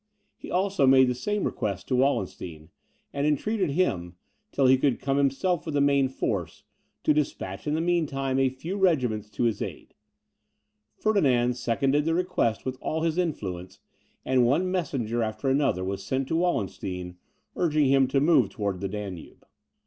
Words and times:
He 0.35 0.49
also 0.49 0.87
made 0.87 1.07
the 1.09 1.13
same 1.13 1.43
request 1.43 1.87
to 1.89 1.95
Wallenstein, 1.95 2.69
and 3.13 3.27
entreated 3.27 3.69
him, 3.69 4.15
till 4.51 4.65
he 4.65 4.75
could 4.75 4.99
himself 4.99 5.59
come 5.59 5.65
with 5.67 5.75
the 5.75 5.79
main 5.79 6.07
force, 6.09 6.63
to 7.03 7.13
despatch 7.13 7.67
in 7.67 7.75
the 7.75 7.81
mean 7.81 8.07
time 8.07 8.39
a 8.39 8.49
few 8.49 8.77
regiments 8.79 9.29
to 9.29 9.43
his 9.43 9.61
aid. 9.61 9.93
Ferdinand 10.97 11.53
seconded 11.55 12.05
the 12.05 12.15
request 12.15 12.65
with 12.65 12.79
all 12.81 13.03
his 13.03 13.19
influence, 13.19 13.79
and 14.25 14.43
one 14.43 14.71
messenger 14.71 15.21
after 15.21 15.49
another 15.51 15.83
was 15.83 16.03
sent 16.03 16.27
to 16.29 16.35
Wallenstein, 16.35 17.17
urging 17.55 17.85
him 17.85 18.07
to 18.07 18.19
move 18.19 18.49
towards 18.49 18.79
the 18.79 18.89
Danube. 18.89 19.45